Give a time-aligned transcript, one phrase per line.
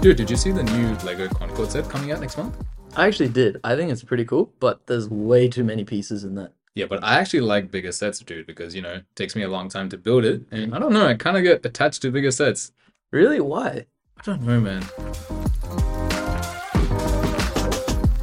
[0.00, 2.56] Dude, did you see the new Lego Concorde set coming out next month?
[2.96, 3.58] I actually did.
[3.64, 6.52] I think it's pretty cool, but there's way too many pieces in that.
[6.76, 9.48] Yeah, but I actually like bigger sets, dude, because you know it takes me a
[9.48, 12.12] long time to build it, and I don't know, I kind of get attached to
[12.12, 12.70] bigger sets.
[13.10, 13.40] Really?
[13.40, 13.86] Why?
[14.18, 14.84] I don't know, man.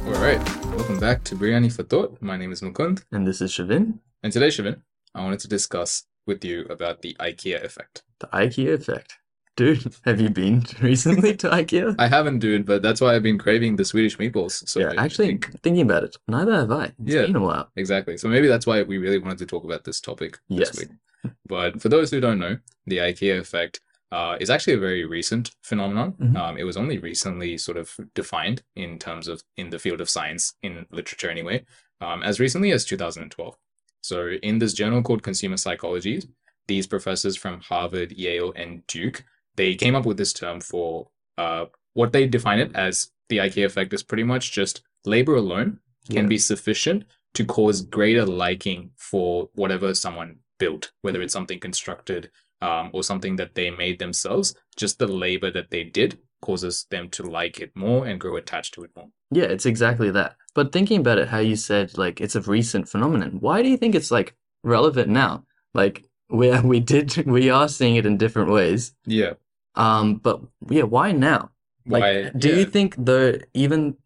[0.06, 0.42] All right,
[0.74, 2.16] welcome back to Biriyani for Thought.
[2.22, 4.80] My name is Mukund, And this is Shavin, and today, Shavin,
[5.14, 8.02] I wanted to discuss with you about the IKEA effect.
[8.20, 9.18] the IKEA effect.
[9.56, 11.94] Dude, have you been recently to IKEA?
[11.98, 14.68] I haven't, dude, but that's why I've been craving the Swedish meatballs.
[14.68, 16.84] So yeah, I actually, think- thinking about it, neither have I.
[16.84, 17.22] It's Yeah.
[17.26, 17.70] been a while.
[17.74, 18.18] Exactly.
[18.18, 20.70] So maybe that's why we really wanted to talk about this topic Yes.
[20.70, 21.32] this week.
[21.48, 23.80] But for those who don't know, the IKEA effect
[24.12, 26.12] uh, is actually a very recent phenomenon.
[26.20, 26.36] Mhm.
[26.36, 30.08] Um, it was only recently sort of defined in terms of in the field of
[30.08, 31.64] science, in literature anyway,
[32.00, 33.56] um, as recently as 2012.
[34.02, 36.22] So in this journal called Consumer Psychology,
[36.68, 39.24] these professors from Harvard, Yale, and Duke,
[39.56, 43.64] they came up with this term for uh, what they define it as the IKEA
[43.66, 46.28] effect is pretty much just labor alone can Yeah.
[46.28, 47.04] be sufficient
[47.34, 52.30] to cause greater liking for whatever someone built, whether it's something constructed
[52.62, 54.54] um, or something that they made themselves.
[54.76, 58.72] Just the labor that they did causes them to like it more and grow attached
[58.74, 59.08] to it more.
[59.30, 60.36] Yeah, it's exactly that.
[60.54, 63.38] But thinking about it, how you said like it's a recent phenomenon.
[63.40, 65.44] Why do you think it's like relevant now?
[65.74, 68.94] Like we we did we are seeing it in different ways.
[69.04, 69.34] Yeah.
[69.76, 71.50] Um, but yeah, why now?
[71.86, 72.30] Like, Why?
[72.36, 72.54] do yeah.
[72.56, 73.96] you think though, even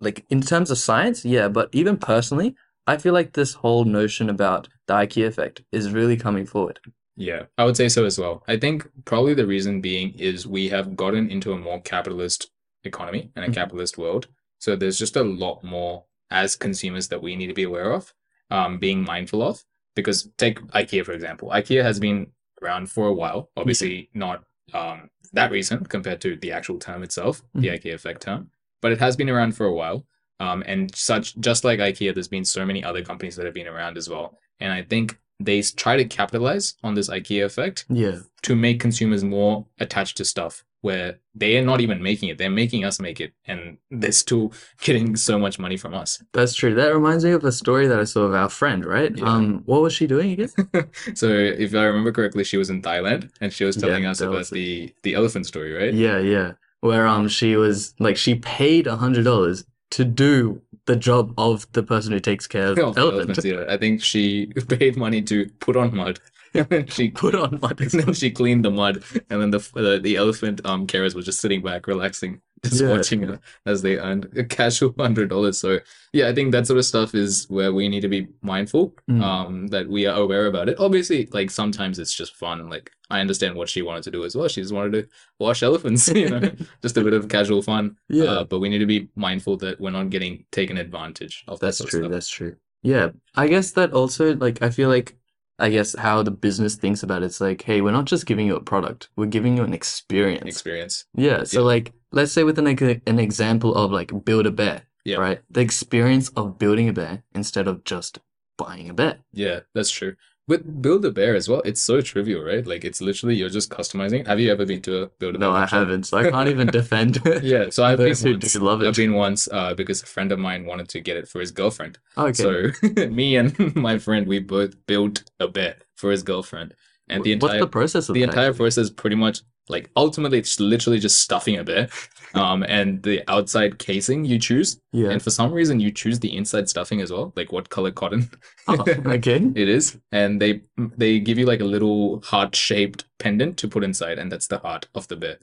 [0.00, 4.28] like in terms of science, yeah, but even personally, I feel like this whole notion
[4.28, 6.80] about the IKEA effect is really coming forward.
[7.16, 8.42] Yeah, I would say so as well.
[8.48, 12.50] I think probably the reason being is we have gotten into a more capitalist
[12.82, 13.54] economy and a Mhm.
[13.54, 14.26] capitalist world.
[14.58, 18.12] So there's just a lot more as consumers that we need to be aware of,
[18.50, 19.64] um, being mindful of.
[19.94, 21.50] Because take IKEA, for example.
[21.50, 26.52] IKEA has been around for a while, obviously not um, that reason compared to the
[26.52, 27.74] actual term itself, the Mhm.
[27.82, 30.06] IKEA effect term, but it has been around for a while.
[30.40, 33.68] Um, and such, just like IKEA, there's been so many other companies that have been
[33.68, 34.38] around as well.
[34.60, 39.22] And I think they try to capitalize on this IKEA effect Yeah, to make consumers
[39.24, 42.36] more attached to stuff where they are not even making it.
[42.38, 43.32] They're making us make it.
[43.46, 44.52] And they're still
[44.86, 46.22] getting so much money from us.
[46.32, 46.74] that's true.
[46.74, 49.12] That reminds me of a story that I saw of our friend, right?
[49.16, 49.24] Yeah.
[49.24, 50.50] Um, what was she doing again?
[51.14, 54.20] so if I remember correctly, she was in Thailand and she was Yeah, telling us
[54.20, 55.94] about the, the elephant story, right?
[55.94, 56.52] Yeah, yeah.
[56.80, 59.64] Where um she was like she paid a hundred dollars
[59.96, 63.28] to do the job of the person who takes care of Of the elephant.
[63.38, 63.64] elephants, yeah.
[63.74, 66.20] I think she paid money to put on mud.
[66.54, 67.80] And then she Put on mud.
[67.80, 71.24] and then she cleaned the mud, and then the the, the elephant um carers was
[71.24, 72.90] just sitting back, relaxing, just Yeah.
[72.90, 75.58] watching her as they earned a casual hundred dollars.
[75.58, 75.80] So
[76.12, 79.22] yeah, I think that sort of stuff is where we need to be mindful, Mm.
[79.22, 80.78] um, that we are aware about it.
[80.78, 82.68] Obviously, like sometimes it's just fun.
[82.70, 84.48] Like I understand what she wanted to do as well.
[84.48, 85.08] She just wanted to
[85.40, 86.50] wash elephants, you know,
[86.82, 87.96] just a bit of casual fun.
[88.08, 88.24] Yeah.
[88.24, 91.58] Uh, but we need to be mindful that we're not getting taken advantage of.
[91.60, 92.08] that That's of true.
[92.08, 92.56] That's true.
[92.82, 93.10] Yeah.
[93.34, 95.16] I guess that also like I feel like
[95.58, 98.46] I guess how the business thinks about it, it's like, hey, we're not just giving
[98.46, 100.44] you a product, we're giving you an experience.
[100.46, 101.04] experience.
[101.14, 101.44] Yeah.
[101.44, 101.66] So Yeah.
[101.66, 105.16] like let's say with an an example of like build a bear, Yeah.
[105.18, 105.40] right?
[105.50, 108.18] The experience of building a bear instead of just
[108.58, 109.18] buying a bear.
[109.32, 110.14] Yeah, that's true.
[110.46, 112.66] With Build a Bear as well, it's so trivial, right?
[112.66, 114.26] Like it's literally you're just customizing.
[114.26, 115.48] Have you ever been to a Build a Bear?
[115.48, 116.04] No, I haven't.
[116.04, 117.18] So I can't even defend.
[117.42, 118.52] Yeah, so I've been who once.
[118.52, 118.88] do love it.
[118.88, 121.50] I've been once uh, because a friend of mine wanted to get it for his
[121.50, 121.98] girlfriend.
[122.18, 122.32] Okay.
[122.34, 126.74] So me and my friend, we both built a bear for his girlfriend,
[127.08, 128.28] and the entire What's the process of the that?
[128.28, 131.88] entire process pretty much like ultimately it's literally just stuffing a bear,
[132.34, 135.10] um, and the outside casing you choose, Yeah.
[135.10, 138.30] and for some reason you choose the inside stuffing as well, like what color cotton.
[138.68, 139.40] Oh, okay.
[139.54, 143.84] It is, and they they give you like a little heart shaped pendant to put
[143.84, 145.38] inside, and that's the heart of the bear.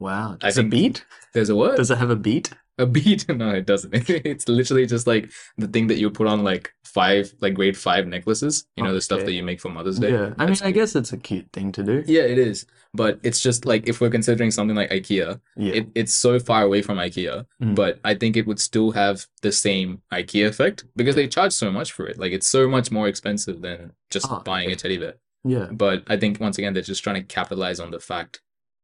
[0.00, 0.36] Wow.
[0.40, 1.04] Does it beat?
[1.32, 2.50] There's a word Does it have a beat?
[2.78, 3.24] A bead?
[3.28, 3.94] No, it doesn't.
[4.10, 8.06] It's literally just like the thing that you put on like five, like grade five
[8.06, 8.66] necklaces.
[8.76, 10.12] You know, the stuff that you make for Mother's Day.
[10.12, 10.34] Yeah.
[10.38, 12.02] I mean, I guess it's a cute thing to do.
[12.06, 12.66] Yeah, it is.
[12.92, 15.72] But it's just like if we're considering something like IKEA, Yeah.
[15.74, 17.74] it, it's so far away from IKEA, Mm.
[17.74, 21.70] but I think it would still have the same IKEA effect because they charge so
[21.72, 22.18] much for it.
[22.18, 25.14] Like it's so much more expensive than just Ah, buying a teddy bear.
[25.44, 25.68] Yeah.
[25.72, 28.40] But I think once again they're just trying to capitalize on the fact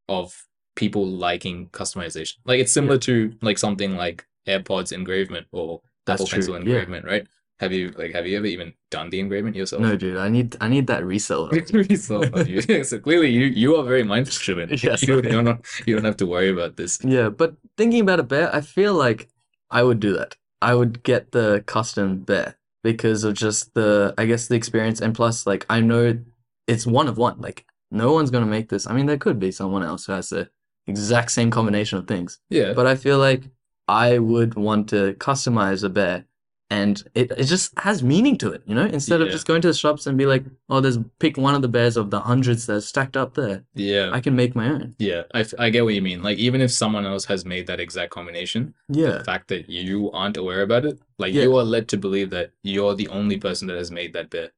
[0.08, 0.44] of
[0.76, 2.36] people liking customization.
[2.44, 6.36] Like it's similar to like something like AirPods engravement or That's Apple true.
[6.38, 6.60] Pencil Yeah.
[6.60, 7.26] engravement, right?
[7.58, 9.82] Have you like have you ever even done the engravement yourself?
[9.82, 10.16] No, dude.
[10.16, 11.50] I need I need that reseller.
[11.74, 12.62] Really so of you.
[12.84, 14.70] so clearly you you are very mindful driven.
[14.82, 16.98] Yes, you, you're not you don't have to worry about this.
[17.04, 19.28] Yeah, but thinking about a bear, I feel like
[19.70, 20.36] I would do that.
[20.62, 25.00] I would get the custom bear because of just the, I guess, the experience.
[25.00, 26.18] And plus, like, I know
[26.66, 27.40] it's one of one.
[27.40, 28.86] Like, no one's gonna make this.
[28.86, 30.48] I mean, there could be someone else who has the
[30.90, 32.38] exact same combination of things.
[32.50, 32.72] Yeah.
[32.74, 33.42] But I feel like
[33.88, 36.24] I would want to customize a bear
[36.72, 38.84] and it, it just has meaning to it, you know?
[38.86, 41.62] Instead of just going to the shops and be like, oh, there's pick one of
[41.62, 43.64] the bears of the hundreds that's stacked up there.
[43.74, 44.10] yeah.
[44.12, 44.94] I can make my own.
[45.00, 45.22] yeah.
[45.34, 46.22] I, I get what you mean.
[46.22, 49.18] Like, even if someone else has made that exact combination, Yeah.
[49.18, 51.42] the fact that you aren't aware about it, like, Yeah.
[51.42, 54.50] you are led to believe that you're the only person that has made that bear.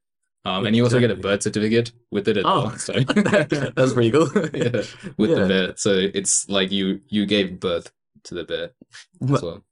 [0.45, 2.79] Um, and you also get a birth certificate with it as Oh, well.
[2.79, 2.93] So
[3.77, 4.29] that's pretty cool.
[4.55, 4.83] yeah,
[5.17, 5.47] with the Yeah.
[5.49, 5.77] bear.
[5.77, 7.93] So it's like you you gave birth
[8.25, 8.71] to the bear
[9.33, 9.63] as well.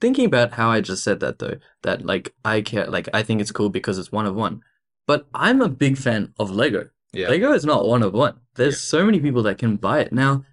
[0.00, 3.40] thinking about how I just said that though, that like I care, like I think
[3.40, 4.62] it's cool because it's one of one.
[5.06, 6.88] But I'm a big fan of Lego.
[7.12, 7.28] Yeah.
[7.28, 8.38] Lego is not one of one.
[8.54, 8.98] There's Yeah.
[8.98, 10.44] so many people that can buy it now.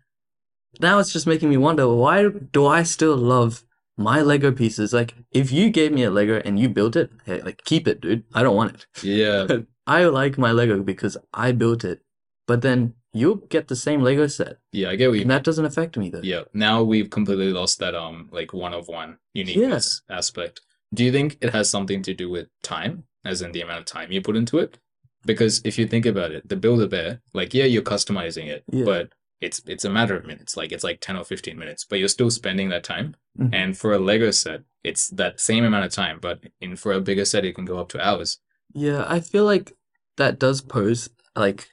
[0.80, 3.64] Now it's just making me wonder why do I still love
[3.98, 4.94] my Lego pieces?
[4.94, 8.02] Like if you gave me a Lego and you built it, hey, like keep it,
[8.02, 8.24] dude.
[8.34, 8.86] I don't want it.
[9.04, 9.48] Yeah.
[9.88, 12.02] I like my Lego because I built it.
[12.46, 15.44] But then you'll get the same Lego set, Yeah, I get what you and that
[15.44, 16.22] doesn't affect me though.
[16.24, 16.44] Yeah.
[16.54, 20.62] Now we've completely lost that um like one of one uniqueness aspect.
[20.94, 23.86] Do you think it has something to do with time, as in the amount of
[23.86, 24.78] time you put into it?
[25.26, 28.64] Because if you think about it, the Build a Bear, like yeah, you're customizing it,
[28.72, 28.86] Yeah.
[28.86, 29.10] but
[29.42, 30.58] it's it's a matter of minutes.
[30.58, 33.16] Like it's like ten or fifteen minutes, but you're still spending that time.
[33.40, 33.50] Mhm.
[33.54, 37.02] And for a Lego set, it's that same amount of time, but in for a
[37.02, 38.40] bigger set, it can go up to hours.
[38.74, 39.74] Yeah, I feel like
[40.18, 41.70] that does pose like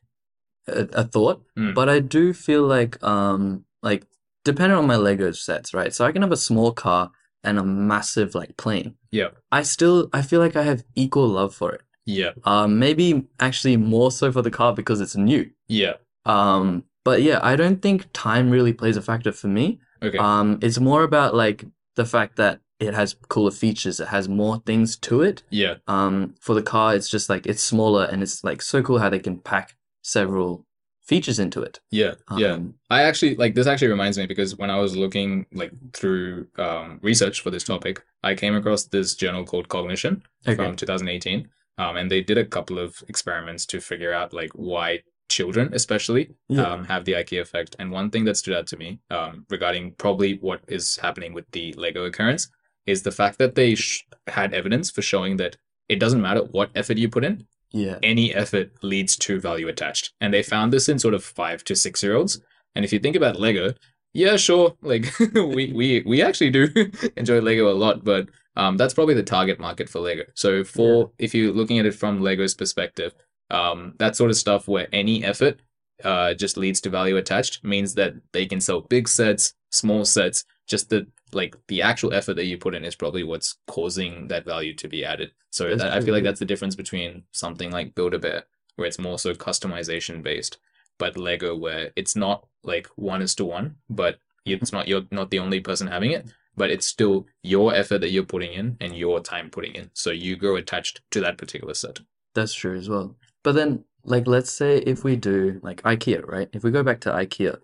[0.69, 1.75] a, a thought, Mm.
[1.75, 4.07] but I do feel like um like
[4.45, 5.93] depending on my Lego sets, right?
[5.95, 7.11] So I can have a small car
[7.43, 8.95] and a massive like plane.
[9.11, 9.29] Yeah.
[9.53, 11.81] I still I feel like I have equal love for it.
[12.05, 12.33] Yeah.
[12.45, 15.51] Um maybe actually more so for the car because it's new.
[15.69, 15.95] Yeah.
[16.27, 19.81] Um but yeah, I don't think time really plays a factor for me.
[20.03, 20.19] Okay.
[20.19, 21.65] Um it's more about like
[21.97, 25.75] the fact that it has cooler features, it has more things to it yeah.
[25.87, 29.09] um for the car it's just like it's smaller and it's like so cool how
[29.09, 30.67] they can pack several
[31.05, 32.15] features into it Yeah.
[32.37, 32.53] Yeah.
[32.53, 36.47] um, I actually like this actually reminds me because when I was looking like through
[36.59, 41.49] um, research for this topic, I came across this journal called Cognition okay from 2018,
[41.79, 45.03] um, and they did a couple of experiments to figure out like why
[45.39, 47.77] children, especially, yeah um, have the IKEA effect.
[47.79, 51.51] And one thing that stood out to me um, regarding probably what is happening with
[51.51, 52.49] the Lego occurrence
[52.87, 55.57] is the fact that they sh- had evidence for showing that
[55.89, 60.13] it doesn't matter what effort you put in, yeah any effort leads to value attached.
[60.21, 62.41] And they found this in sort of five to six year olds.
[62.75, 63.75] And if you think about Lego,
[64.13, 66.69] yeah, sure, like we we we actually do
[67.17, 70.25] enjoy Lego a lot, but um, that's probably the target market for Lego.
[70.35, 73.13] So for if you're looking at it from Lego's perspective,
[73.51, 75.61] um, that sort of stuff where any effort
[76.03, 80.45] uh, just leads to value attached means that they can sell big sets, small sets.
[80.67, 84.45] Just the like the actual effort that you put in is probably what's causing that
[84.45, 85.33] value to be added.
[85.51, 88.45] So that, I feel like that's the difference between something like Build a Bear,
[88.77, 90.59] where it's more so customization based,
[90.99, 95.31] but Lego where it's not like one is to one, but it's not you're not
[95.31, 98.97] the only person having it, but it's still your effort that you're putting in and
[98.97, 99.91] your time putting in.
[99.93, 102.01] So you grow attached to that particular set.
[102.35, 103.15] that's true as well
[103.45, 107.01] but then like let's say if we do like ikea right if we go back
[107.01, 107.57] to ikea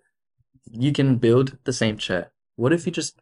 [0.71, 3.19] you can build the same chair what if you just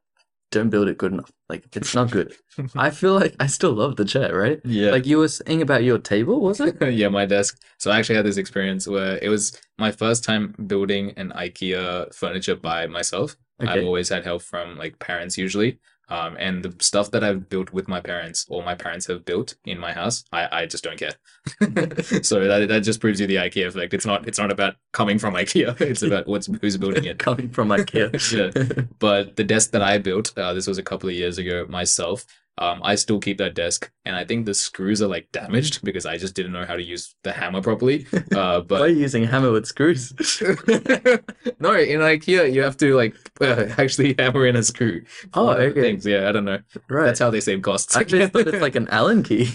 [0.52, 2.34] don't build it good enough like it's not good
[2.76, 4.92] i feel like i still love the chair right Yeah.
[4.92, 7.60] like you were saying about your table was it yeah, my desk.
[7.78, 12.14] So I actually had this experience where it was my first time building an IKEA
[12.16, 13.38] furniture by myself.
[13.60, 15.80] I've always had help from like parents usually.
[16.10, 19.56] Um, and the stuff that I've built with my parents or my parents have built
[19.66, 21.14] in my house, I, I just don't care.
[22.24, 23.94] so that that just proves you the IKEA effect.
[23.94, 25.80] It's not it's not about coming from IKEA.
[25.90, 27.20] It's about what's who's building it.
[27.30, 28.86] coming from ikea Yeah.
[29.00, 32.26] But the desk that I built, uh, this was a couple of years ago myself.
[32.60, 36.06] Um, I still keep that desk, and I think the screws are like damaged because
[36.06, 38.06] I just didn't know how to use the hammer properly.
[38.40, 40.14] Uh, why are but you using a hammer with screws
[41.60, 45.04] no, in IKEA you have to like uh, actually hammer in a screw.
[45.34, 45.82] Oh, okay.
[45.82, 46.06] Things.
[46.06, 46.60] Yeah, I don't know.
[46.90, 47.96] right That's how they save costs.
[47.96, 49.50] I just thought it's like an Allen key.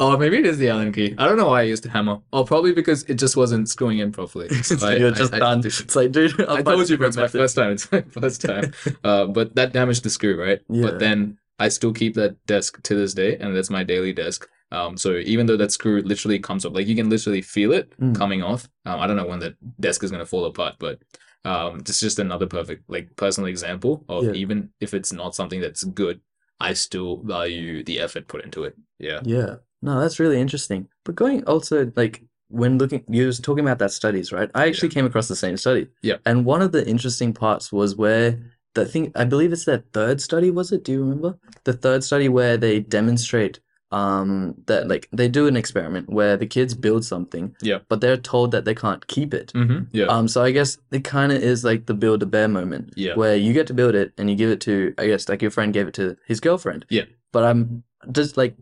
[0.00, 1.14] oh, maybe it is the Allen key.
[1.18, 2.18] I don't know why I used a hammer.
[2.32, 4.48] Oh, probably because it just wasn't screwing in properly.
[4.62, 5.60] So I- you're I- just I- done.
[5.64, 7.72] It's like, dude, I'll I told you, but it's my first time.
[7.72, 8.72] It's my first time.
[9.02, 10.60] Uh, but that damaged the screw, right?
[10.68, 10.82] Yeah.
[10.82, 14.48] But then I still keep that desk to this day, and that's my daily desk.
[14.72, 17.92] Um, so even though that screw literally comes off, like you can literally feel it
[18.00, 18.16] Mm.
[18.16, 18.68] coming off.
[18.86, 20.98] Um, I don't know when that desk is gonna fall apart, but
[21.44, 24.32] um, it's just another perfect, like, personal example of Yeah.
[24.32, 26.20] even if it's not something that's good,
[26.58, 28.74] I still value the effort put into it.
[28.98, 29.20] Yeah.
[29.24, 29.56] Yeah.
[29.82, 30.88] No, that's really interesting.
[31.04, 34.50] But going also like when looking, you was talking about that studies, right?
[34.54, 35.88] I actually came across the same study.
[36.02, 36.16] Yeah.
[36.24, 38.38] And one of the interesting parts was where
[38.74, 40.84] the thing, I believe it's their third study, was it?
[40.84, 41.38] Do you remember?
[41.64, 43.60] The third study where they demonstrate
[43.92, 47.78] um that like they do an experiment where the kids build something, Yeah.
[47.88, 49.52] but they're told that they can't keep it.
[49.54, 49.84] Mm-hmm.
[49.92, 50.06] Yeah.
[50.06, 53.14] Um, so I guess it kind of is like the build a bear moment, Yeah.
[53.14, 55.50] where you get to build it and you give it to, I guess, like your
[55.52, 56.86] friend gave it to his girlfriend.
[56.90, 57.04] Yeah.
[57.30, 58.56] But I'm just like,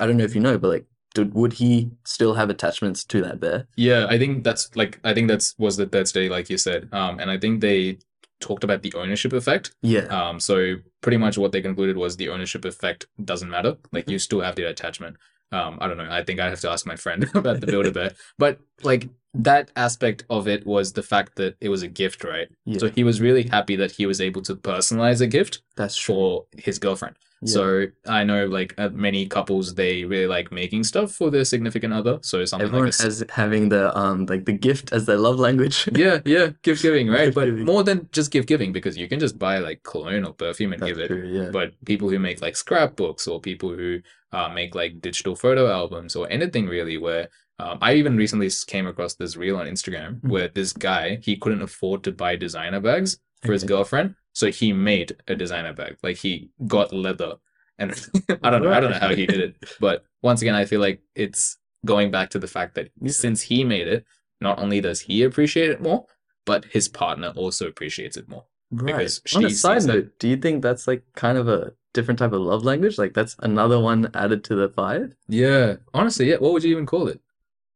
[0.00, 3.20] I don't know if you know, but like, did, would he still have attachments to
[3.22, 3.66] that bear?
[3.76, 6.88] Yeah, I think that's like I think that's was the third study, like you said.
[6.92, 7.98] Um, and I think they
[8.40, 9.74] talked about the ownership effect.
[9.82, 10.06] Yeah.
[10.06, 13.76] Um, so pretty much what they concluded was the ownership effect doesn't matter.
[13.92, 15.16] Like you still have the attachment.
[15.50, 16.08] Um, I don't know.
[16.10, 18.12] I think I have to ask my friend about the Build a Bear.
[18.38, 22.48] But like that aspect of it was the fact that it was a gift, right?
[22.64, 22.78] Yeah.
[22.78, 26.14] So he was really happy that he was able to personalize a gift That's true.
[26.14, 27.16] for his girlfriend.
[27.42, 27.52] Yeah.
[27.52, 32.18] So I know like many couples they really like making stuff for their significant other.
[32.22, 35.88] So something Everyone like has having the um like the gift as their love language.
[35.94, 37.26] yeah, yeah, gift giving, right?
[37.26, 37.64] Gift but giving.
[37.64, 40.82] more than just gift giving because you can just buy like cologne or perfume and
[40.82, 41.08] That's give it.
[41.08, 41.28] true.
[41.28, 41.50] Yeah.
[41.52, 44.00] But people who make like scrapbooks or people who
[44.32, 47.28] uh, make like digital photo albums or anything really, where
[47.60, 50.28] um, I even recently came across this reel on Instagram Mhm.
[50.30, 54.72] where this guy he couldn't afford to buy designer bags for his girlfriend, so he
[54.72, 55.96] made a designer bag.
[56.02, 57.34] Like he got leather,
[57.78, 57.90] and
[58.42, 60.80] I don't know, I don't know how he did it, but once again, I feel
[60.80, 63.12] like it's going back to the fact that Yeah.
[63.12, 64.04] since he made it,
[64.40, 66.06] not only does he appreciate it more,
[66.44, 68.44] but his partner also appreciates it more.
[68.70, 68.86] Right.
[68.98, 72.32] because On a side note, do you think that's like kind of a different type
[72.32, 72.98] of love language?
[72.98, 75.14] Like that's another one added to the five?
[75.28, 76.36] Yeah, honestly, yeah.
[76.36, 77.20] What would you even call it?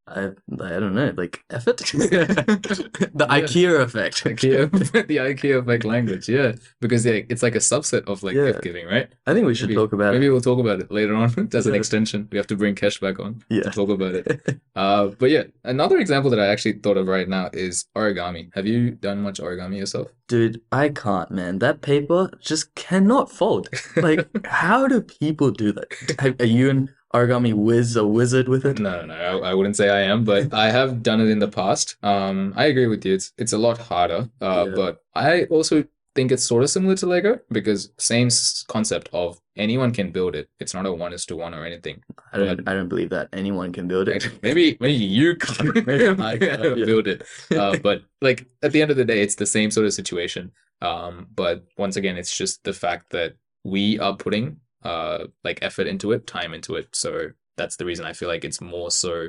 [0.07, 0.31] I
[0.61, 1.77] I don't know, like effort.
[1.79, 3.39] the Yeah.
[3.39, 4.25] IKEA effect.
[4.25, 8.47] IKEA, the IKEA effect language, yeah, because yeah, it's like a subset of like Yeah.
[8.47, 9.09] gift giving, right?
[9.27, 10.19] I think we should Maybe- talk about it.
[10.19, 10.31] Maybe it.
[10.31, 12.29] we'll talk about it later on as an extension.
[12.33, 13.63] We have to bring cash back on Yeah.
[13.63, 14.61] to talk about it.
[14.75, 18.51] Uh, but yeah, another example that I actually thought of right now is origami.
[18.55, 20.09] Have you done much origami yourself?
[20.29, 21.59] Dude, I can't, man.
[21.59, 23.69] That paper just cannot fold.
[23.97, 26.37] Like, how do people do that?
[26.41, 28.79] Are you an origami whiz a wizard with it?
[28.79, 29.15] No, no.
[29.15, 31.97] I, I wouldn't say I am, but I have done it in the past.
[32.03, 33.15] Um, I agree with you.
[33.15, 34.31] It's it's a lot harder.
[34.41, 34.75] Uh, Yeah.
[34.75, 38.29] but I also think it's sort of similar to Lego because same
[38.69, 40.49] concept of anyone can build it.
[40.61, 42.03] It's not a one is to one or anything.
[42.33, 42.69] I don't.
[42.69, 44.29] I don't believe that anyone can build it.
[44.43, 46.57] Maybe maybe you can't Maybe I yeah.
[46.75, 47.23] build it.
[47.51, 50.53] Uh, but like at the end of the day, it's the same sort of situation.
[50.81, 55.87] Um, but once again, it's just the fact that we are putting uh like effort
[55.87, 56.89] into it, time into it.
[56.95, 59.29] So that's the reason I feel like it's more so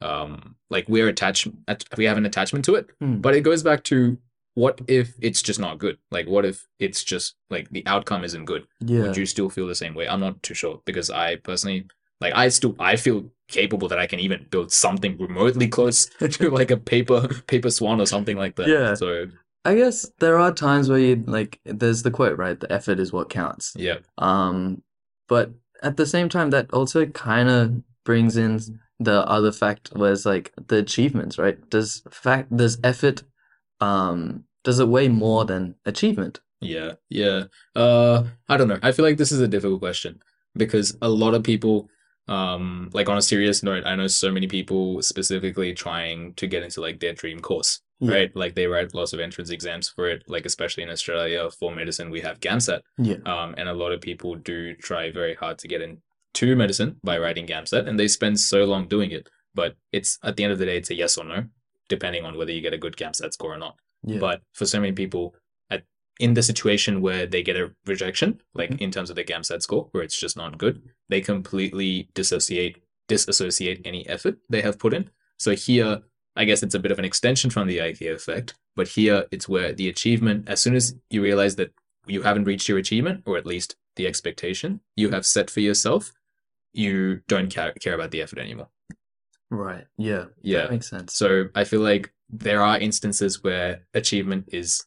[0.00, 1.48] um like we're attached
[1.96, 2.90] we have an attachment to it.
[3.00, 3.16] Hmm.
[3.16, 4.18] But it goes back to
[4.54, 5.98] what if it's just not good?
[6.10, 8.66] Like what if it's just like the outcome isn't good?
[8.80, 9.02] Yeah.
[9.02, 10.08] would you still feel the same way?
[10.08, 11.86] I'm not too sure because I personally
[12.20, 16.50] like I still I feel capable that I can even build something remotely close to
[16.50, 18.68] like a paper paper swan or something like that.
[18.68, 18.94] Yeah.
[18.94, 19.26] So
[19.64, 21.60] I guess there are times where you like.
[21.64, 22.58] There's the quote, right?
[22.58, 23.74] The effort is what counts.
[23.76, 23.98] yeah.
[24.16, 24.82] Um,
[25.28, 30.26] but at the same time, that also kind of brings in the other fact was
[30.26, 31.68] like the achievements, right?
[31.70, 33.22] Does fact does effort
[33.80, 36.40] um does it weigh more than achievement?
[36.60, 36.94] Yeah.
[37.08, 37.44] Yeah.
[37.76, 38.80] Uh I don't know.
[38.82, 40.20] I feel like this is a difficult question
[40.56, 41.88] because a lot of people
[42.26, 46.62] um like on a serious note, I know so many people specifically trying to get
[46.62, 47.80] into like their dream course.
[48.00, 48.14] Yeah.
[48.14, 48.36] Right?
[48.36, 52.10] Like they write lots of entrance exams for it, like especially in Australia for medicine
[52.10, 52.80] we have GAMSAT.
[52.98, 53.16] Yeah.
[53.26, 57.18] Um, and a lot of people do try very hard to get into medicine by
[57.18, 59.28] writing GAMSAT, and they spend so long doing it.
[59.54, 61.44] But it's at the end of the day, it's a yes or no,
[61.88, 63.74] depending on whether you get a good GAMSAT score or not.
[64.04, 64.18] Yeah.
[64.20, 65.34] But for so many people,
[65.68, 65.82] at
[66.20, 68.80] in the situation where they get a rejection, like Mhm.
[68.80, 72.76] in terms of the GAMSAT score, where it's just not good, they completely dissociate
[73.08, 75.10] disassociate any effort they have put in.
[75.38, 76.02] So here,
[76.38, 79.48] I guess it's a bit of an extension from the IKEA effect, but here it's
[79.48, 81.72] where the achievement, as soon as you realize that
[82.06, 86.12] you haven't reached your achievement, or at least the expectation you have set for yourself,
[86.72, 88.68] you don't care, care about the effort anymore.
[89.50, 89.84] Right.
[89.96, 90.26] Yeah.
[90.42, 90.62] Yeah.
[90.62, 91.14] That makes sense.
[91.14, 94.84] So I feel like there are instances where achievement is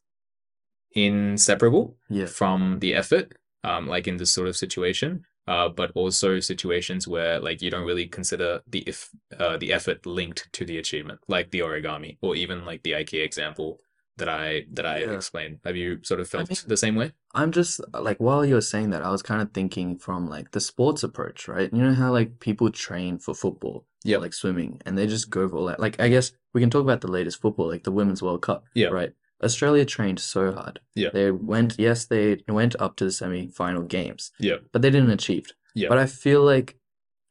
[0.94, 2.28] inseparable Yeah.
[2.28, 5.26] from the effort, um, like in this sort of situation.
[5.54, 8.98] Uh, but also situations where like you don't really consider the if
[9.44, 13.24] uh, the effort linked to the achievement, like the origami or even like the IKEA
[13.30, 13.70] example
[14.20, 15.16] that I that I Yeah.
[15.20, 15.56] explained.
[15.68, 17.08] Have you sort of felt mean- the same way?
[17.40, 17.74] I'm just
[18.08, 21.02] like while you were saying that, I was kind of thinking from like the sports
[21.10, 21.70] approach, right?
[21.78, 23.78] You know how like people train for football,
[24.12, 24.20] Yeah.
[24.24, 25.80] like swimming, and they just go for all that.
[25.86, 28.60] Like I guess we can talk about the latest football, like the Women's World Cup,
[28.82, 28.92] Yeah.
[29.00, 29.12] right?
[29.44, 30.80] Australia trained so hard.
[30.96, 31.10] Yeah.
[31.14, 34.58] They went, yes, they went up to the semi-final games, Yeah.
[34.72, 35.46] but they didn't achieve.
[35.76, 35.90] Yeah.
[35.90, 36.78] But I feel like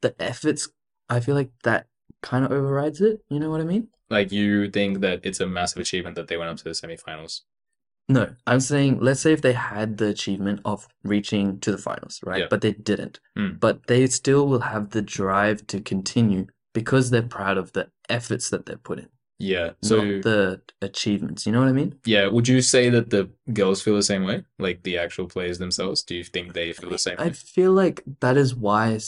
[0.01, 0.69] the efforts,
[1.09, 1.87] I feel like that
[2.21, 3.19] kind of overrides it.
[3.29, 3.87] You know what I mean?
[4.09, 6.97] Like you think that it's a massive achievement that they went up to the semi
[6.97, 7.43] finals.
[8.09, 12.19] No, I'm saying let's say if they had the achievement of reaching to the finals,
[12.25, 12.41] right?
[12.41, 12.47] Yeah.
[12.49, 13.21] But they didn't.
[13.37, 13.59] Mm.
[13.59, 18.49] But they still will have the drive to continue because they're proud of the efforts
[18.49, 19.07] that they put in,
[19.41, 19.71] Yeah.
[19.81, 21.45] So not the achievements.
[21.45, 21.95] You know what I mean?
[22.05, 24.43] yeah, would you say that the girls feel the same way?
[24.59, 26.03] Like the actual players themselves?
[26.03, 27.33] Do you think they feel the same I way?
[27.33, 28.99] feel like that is why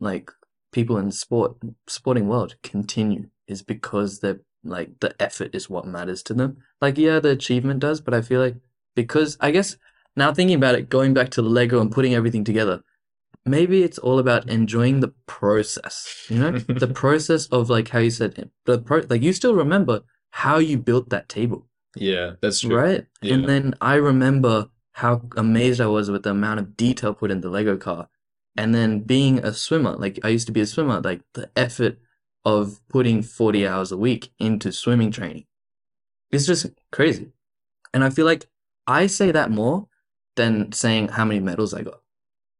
[0.00, 0.30] like
[0.72, 6.22] people in sport sporting world continue is because they're like the effort is what matters
[6.24, 6.58] to them.
[6.80, 8.56] Like yeah, the achievement does, but I feel like
[8.94, 9.76] because I guess
[10.16, 12.82] now thinking about it, going back to the Lego and putting everything together,
[13.44, 16.26] maybe it's all about enjoying the process.
[16.28, 20.02] You know, the process of like how you said the pro like you still remember
[20.30, 21.66] how you built that table.
[21.96, 22.76] Yeah, that's true.
[22.76, 23.06] Right?
[23.20, 23.34] Yeah.
[23.34, 27.40] And then I remember how amazed I was with the amount of detail put in
[27.40, 28.08] the Lego car.
[28.56, 31.98] And then being a swimmer, like I used to be a swimmer, like the effort
[32.44, 35.46] of putting 40 hours a week into swimming training
[36.30, 37.32] is just crazy.
[37.94, 38.46] And I feel like
[38.86, 39.88] I say that more
[40.36, 42.00] than saying how many medals I got.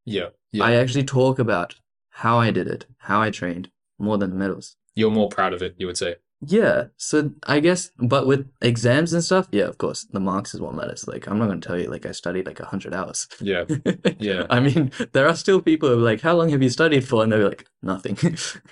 [0.04, 0.28] Yeah.
[0.52, 0.64] Yeah.
[0.64, 1.74] I actually talk about
[2.10, 4.76] how I did it, how I trained more than the medals.
[4.94, 6.16] You're more proud of it, you would say.
[6.44, 10.60] Yeah, so I guess, but with exams and stuff, yeah, of course, the marks is
[10.60, 11.06] what matters.
[11.06, 13.28] Like, I'm not going to tell you, like, I studied like 100 hours.
[13.40, 13.64] Yeah.
[14.18, 14.46] Yeah.
[14.50, 17.22] I mean, there are still people who are like, how long have you studied for?
[17.22, 18.16] And they're like, nothing.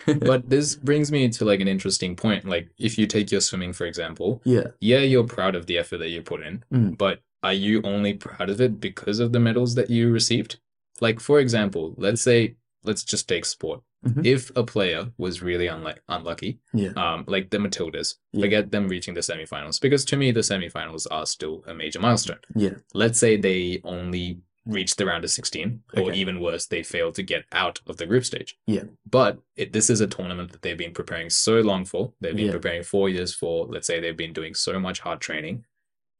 [0.20, 2.44] But this brings me to like an interesting point.
[2.44, 5.98] Like if you take your swimming, for example, yeah, yeah, you're proud of the effort
[5.98, 6.98] that you put in, Mm.
[6.98, 10.58] but are you only proud of it because of the medals that you received?
[11.00, 13.80] Like, for example, let's say, let's just take sport.
[14.06, 14.24] Mhm.
[14.24, 18.42] If a player was really unlucky, yeah, um, like the Matildas, Yeah.
[18.44, 22.38] forget them reaching the semifinals, because to me, the semifinals are still a major milestone.
[22.56, 26.18] yeah, Let's say they only reached the round of 16, or Okay.
[26.18, 28.56] even worse, they failed to get out of the group stage.
[28.66, 28.84] Yeah.
[29.10, 32.12] But it, this is a tournament that they've been preparing so long for.
[32.20, 32.52] They've been Yeah.
[32.52, 33.66] preparing four years for.
[33.66, 35.64] Let's say they've been doing so much hard training.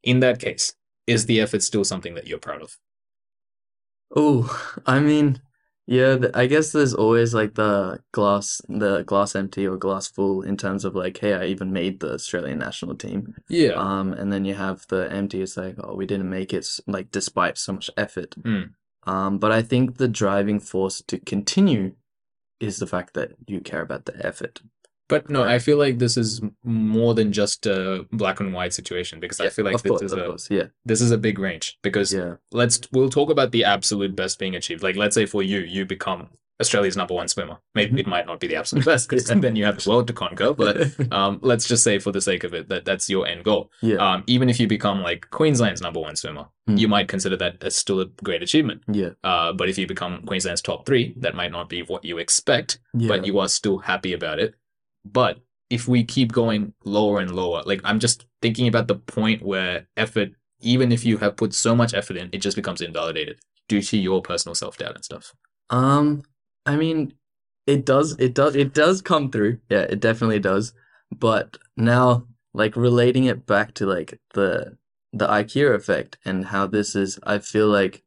[0.03, 0.73] In that case,
[1.07, 2.77] is the effort still something that you're proud of?
[4.15, 5.41] Oh, I mean,
[5.87, 10.41] yeah, th- I guess there's always like the glass, the glass empty or glass full
[10.41, 13.35] in terms of like, hey, I even made the Australian national team.
[13.49, 13.73] Yeah.
[13.73, 15.41] Um, and then you have the empty.
[15.41, 18.35] It's like, oh, we didn't make it, like, despite so much effort.
[18.41, 18.71] Mm.
[19.03, 21.95] Um, but I think the driving force to continue
[22.59, 24.61] is the fact that you care about the effort.
[25.11, 29.19] But no, I feel like this is more than just a black and white situation
[29.19, 31.77] because I feel like this course, is a course, yeah, this is a big range
[31.83, 34.81] because yeah, let's we'll talk about the absolute best being achieved.
[34.83, 36.29] Like let's say for you, you become
[36.61, 37.57] Australia's number one swimmer.
[37.73, 37.99] Maybe Mhm.
[38.01, 39.39] it might not be the absolute best because Yeah.
[39.39, 40.53] then you have the world to conquer.
[40.53, 40.75] But
[41.11, 43.71] um, let's just say for the sake of it that that's your end goal.
[43.81, 46.77] yeah, Um, even if you become like Queensland's number one swimmer, Mm.
[46.77, 48.83] you might consider that as still a great achievement.
[48.91, 52.19] yeah, Uh, but if you become Queensland's top three, that might not be what you
[52.19, 54.53] expect, yeah, but you are still happy about it.
[55.05, 59.41] But if we keep going lower and lower, like I'm just thinking about the point
[59.41, 63.39] where effort, even if you have put so much effort in, it just becomes invalidated
[63.67, 65.33] due to your personal self doubt and stuff.
[65.69, 66.23] Um,
[66.65, 67.13] I mean,
[67.65, 69.59] it does, it does, it does come through.
[69.69, 70.73] Yeah, it definitely does.
[71.11, 74.77] But now, like relating it back to like the
[75.13, 78.03] the IKEA effect and how this is, I feel like,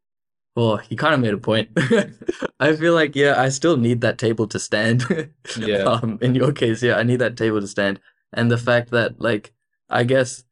[0.55, 1.69] well, he kind of made a point.
[2.59, 5.03] I feel like, yeah, I still need that table to stand.
[5.59, 5.83] Yeah.
[5.83, 7.99] Um, in your case, yeah, I need that table to stand.
[8.33, 9.53] And the fact that, like,
[9.89, 10.43] I guess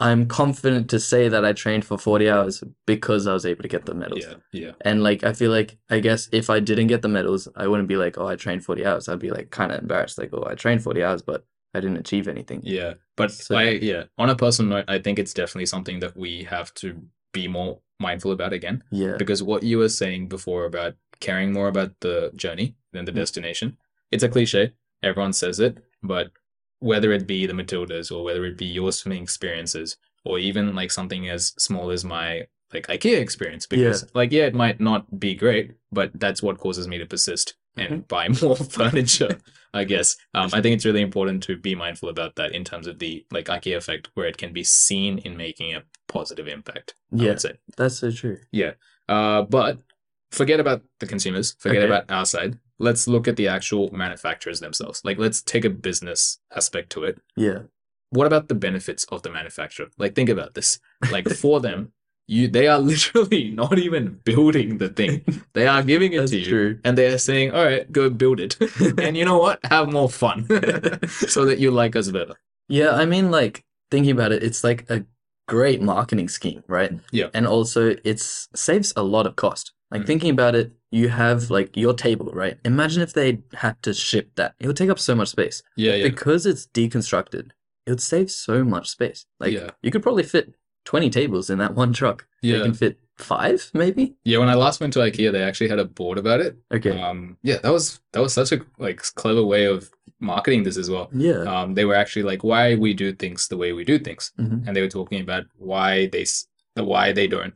[0.00, 3.68] I'm confident to say that I trained for 40 hours because I was able to
[3.68, 4.24] get the medals.
[4.26, 7.48] Yeah, yeah, And like I feel like I guess if I didn't get the medals,
[7.56, 9.08] I wouldn't be like, oh, I trained 40 hours.
[9.08, 11.96] I'd be like kind of embarrassed, like, oh, I trained 40 hours, but I didn't
[11.98, 12.60] achieve anything.
[12.64, 12.94] yeah.
[13.16, 16.44] But So- I, yeah, on a personal note, I think it's definitely something that we
[16.44, 17.00] have to
[17.32, 18.82] be more mindful about again.
[18.90, 19.16] Yeah.
[19.18, 23.16] because what you were saying before about caring more about the journey than the Mm.
[23.16, 23.76] destination
[24.10, 26.30] it's a cliche everyone says it but
[26.80, 30.90] whether it be the matildas or whether it be your swimming experiences or even like
[30.90, 35.34] something as small as my like ikea experience because like yeah it might not be
[35.34, 37.98] great but that's what causes me to persist and Mm-hmm.
[38.08, 39.38] buy more furniture
[39.72, 42.86] i guess um, i think it's really important to be mindful about that in terms
[42.86, 46.94] of the like ikea effect where it can be seen in making a positive impact
[47.12, 47.28] i Yeah.
[47.30, 48.38] would say That's so true.
[48.52, 48.72] Yeah,
[49.08, 49.78] uh, but
[50.30, 51.86] forget about the consumers, forget Okay.
[51.92, 52.58] about our side.
[52.78, 55.00] Let's look at the actual manufacturers themselves.
[55.04, 57.20] Like, let's take a business aspect to it.
[57.36, 57.60] Yeah.
[58.10, 59.88] What about the benefits of the manufacturer?
[59.96, 60.80] Like, think about this.
[61.12, 61.92] Like, for them,
[62.26, 65.22] you they are literally not even building the thing.
[65.54, 66.78] They are giving it to you, true.
[66.84, 68.56] and they are saying, "All right, go build it."
[68.98, 69.60] and you know what?
[69.64, 70.46] Have more fun,
[71.28, 72.34] so that you like us better.
[72.68, 75.04] Yeah, I mean, like thinking about it, it's like a
[75.46, 76.92] great marketing scheme, right?
[77.12, 77.28] Yeah.
[77.34, 79.72] And also, it's saves a lot of cost.
[79.90, 80.06] Like Mm.
[80.06, 82.56] thinking about it, you have like your table, right?
[82.64, 85.62] Imagine if they had to ship that; it would take up so much space.
[85.76, 87.50] Yeah, yeah, Because it's deconstructed,
[87.86, 89.26] it would save so much space.
[89.38, 89.70] Like Yeah.
[89.82, 92.26] you could probably fit 20 tables in that one truck.
[92.42, 92.58] Yeah.
[92.58, 94.14] They can fit five, maybe?
[94.24, 96.56] Yeah, when I last went to IKEA, they actually had a board about it.
[96.72, 97.00] Okay.
[97.00, 100.90] Um, yeah, that was that was such a like clever way of marketing this as
[100.90, 101.08] well.
[101.12, 101.42] yeah.
[101.42, 104.66] Um, they were actually like why we do things the way we do things, Mhm.
[104.66, 107.54] and they were talking about why they s- why they don't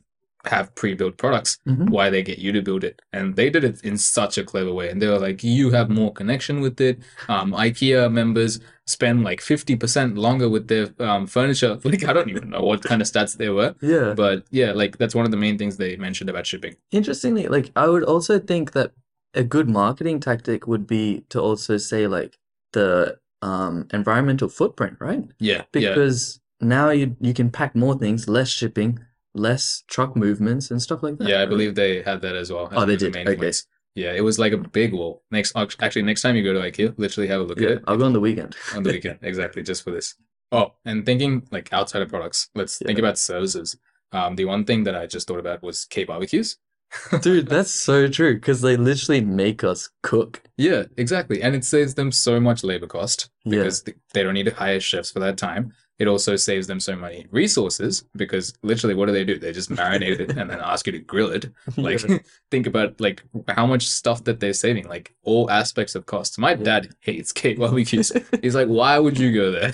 [0.48, 1.90] have pre-built products, Mhm.
[1.90, 4.72] why they get you to build it, and they did it in such a clever
[4.72, 4.88] way.
[4.90, 6.98] And they were like, you have more connection with it.
[7.28, 11.78] Um, IKEA members spend like fifty percent longer with their um, furniture.
[11.84, 14.14] Like I don't even know what kind of stats they were, Yeah.
[14.14, 16.74] but yeah, like that's one of the main things they mentioned about shipping.
[16.90, 18.92] Interestingly, like I would also think that
[19.34, 22.38] a good marketing tactic would be to also say like
[22.72, 25.22] the um environmental footprint, right?
[25.38, 25.90] Yeah, yeah.
[25.90, 28.98] Because now you you can pack more things, less shipping,
[29.38, 31.29] less truck movements and stuff like that.
[31.29, 32.68] Yeah, I believe they had that as well.
[32.72, 33.14] Oh, they the did.
[33.14, 33.53] main Okay.
[33.94, 35.24] Yeah, it was like a big wall.
[35.31, 37.85] Next, actually, next time you go to IKEA, literally have a look Yeah, at it
[37.88, 38.55] I'll go on the weekend.
[38.74, 39.18] on the weekend.
[39.22, 40.14] Exactly, just for this.
[40.53, 43.77] Oh, and thinking like outside of products, let's think about services.
[44.12, 46.59] Um, the one thing that I just thought about was K barbecues.
[47.20, 50.42] Dude, that's so true because they literally make us cook.
[50.57, 54.46] Yeah, exactly, and it saves them so much labor cost because th- they don't need
[54.46, 55.72] to hire chefs for that time.
[55.98, 59.37] It also saves them so many resources because literally, what do they do?
[59.38, 61.50] They just marinate it and then ask you to grill it.
[61.76, 62.00] Like,
[62.50, 66.38] think about like how much stuff that they're saving, like all aspects of costs.
[66.38, 66.62] My Yeah.
[66.64, 68.12] dad hates K barbecues.
[68.42, 69.72] He's like, why would you go there?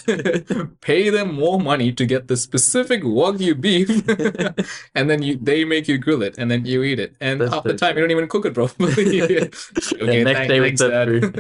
[0.80, 3.88] Pay them more money to get the specific wagyu beef,
[4.94, 7.16] and then you they make you grill it, and then you eat it.
[7.20, 8.92] And That's half the time, you don't even cook it properly.
[8.94, 10.88] the next thank- day with thanks, the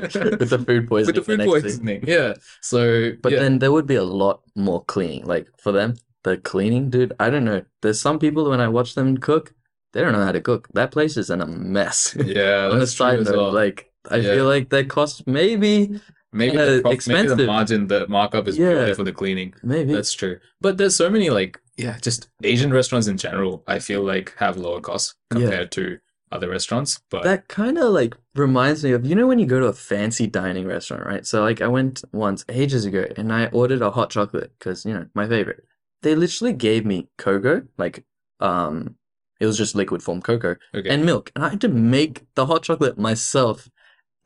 [0.08, 1.06] food with the food poisoning.
[1.06, 2.04] with the food poisoning.
[2.06, 2.34] Yeah.
[2.60, 3.40] So, But yeah.
[3.40, 5.24] then there would be a lot more cleaning.
[5.24, 7.62] Like for them, the cleaning, dude, I don't know.
[7.82, 9.54] There's some people when I watch them cook,
[9.92, 10.68] they don't know how to cook.
[10.74, 12.16] That place is in a mess.
[12.24, 13.52] yeah, On true side note, well.
[13.52, 14.34] like I Yeah.
[14.34, 16.00] feel like that cost maybe
[16.32, 17.46] maybe uh, the, prof- maybe the expensive.
[17.46, 18.92] margin, the markup is Yeah.
[18.94, 19.54] for the cleaning.
[19.62, 20.38] maybe That's true.
[20.60, 23.62] But there's so many like yeah, just Asian restaurants in general.
[23.66, 25.40] I feel like have lower costs Yeah.
[25.40, 25.98] compared to
[26.34, 27.00] other restaurants.
[27.10, 29.72] But that kind of like reminds me of you know when you go to a
[29.72, 31.26] fancy dining restaurant, right?
[31.26, 34.92] So like I went once ages ago and I ordered a hot chocolate because you
[34.94, 35.64] know my favorite.
[36.02, 38.04] They literally gave me cocoa, like
[38.40, 38.96] um,
[39.40, 42.46] it was just liquid form cocoa okay, and milk, and I had to make the
[42.46, 43.70] hot chocolate myself.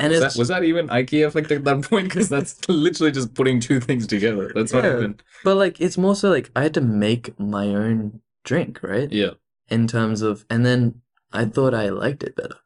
[0.01, 2.09] And was it's that was that even IKEA effect at that point?
[2.09, 4.51] Because that's literally just putting two things together.
[4.55, 4.97] That's Yeah.
[4.97, 9.11] even but like it's more so like I had to make my own drink, right?
[9.12, 9.31] yeah
[9.68, 12.57] In terms of, and then I thought I liked it better.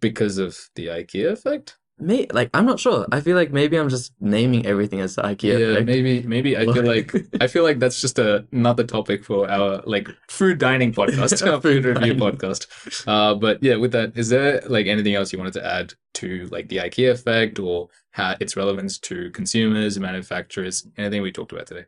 [0.00, 1.78] because of the IKEA effect.
[1.98, 3.06] May like I'm not sure.
[3.10, 5.58] I feel like maybe I'm just naming everything as the IKEA.
[5.58, 5.86] Yeah, effect.
[5.86, 9.80] maybe maybe I feel like I feel like that's just a another topic for our
[9.86, 12.66] like food dining podcast, our food Food review podcast.
[13.08, 16.46] Uh, but yeah, with that, is there like anything else you wanted to add to
[16.52, 21.66] like the IKEA effect or how its relevance to consumers, manufacturers, anything we talked about
[21.66, 21.86] today?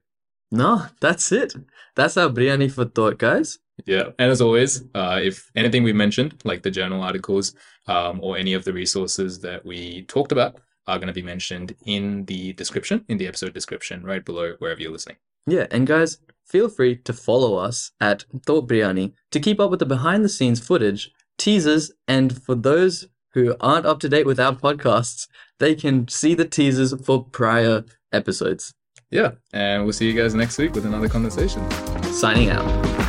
[0.50, 1.54] No, that's it.
[1.94, 3.58] That's our biriyani for thought, guys.
[3.86, 7.54] Yeah, and as always, uh, if anything we mentioned, like the journal articles
[7.86, 11.76] um, or any of the resources that we talked about, are going to be mentioned
[11.84, 15.16] in the description, in the episode description, right below wherever you're listening.
[15.46, 19.80] Yeah, and guys, feel free to follow us at Thought Biriyani to keep up with
[19.80, 24.40] the behind the scenes footage, teasers, and for those who aren't up to date with
[24.40, 28.72] our podcasts, they can see the teasers for prior episodes.
[29.10, 31.68] Yeah, and we'll see you guys next week with another conversation.
[32.02, 32.64] Signing out.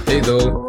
[0.07, 0.68] Hey, though.